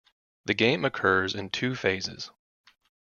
[0.45, 2.31] The game occurs in two phases.